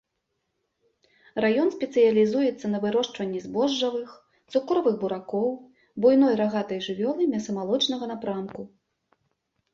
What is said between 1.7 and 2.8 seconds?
спецыялізуецца на